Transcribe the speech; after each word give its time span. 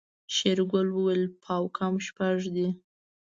شېرګل 0.35 0.87
وويل 0.93 1.23
پاو 1.43 1.65
کم 1.77 1.93
شپږ 2.07 2.37
دي. 2.55 2.67